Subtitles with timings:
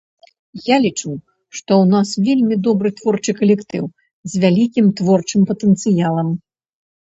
[0.69, 1.11] Я лічу,
[1.57, 3.85] што ў нас вельмі добры творчы калектыў,
[4.33, 6.37] з вялікім творчым патэнцыялам.